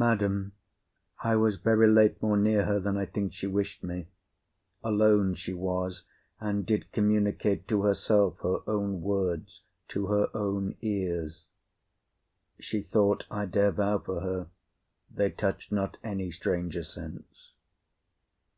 [0.00, 0.52] Madam,
[1.22, 4.08] I was very late more near her than I think she wish'd me;
[4.82, 6.04] alone she was,
[6.40, 11.44] and did communicate to herself her own words to her own ears;
[12.58, 14.48] she thought, I dare vow for her,
[15.10, 17.52] they touch'd not any stranger sense.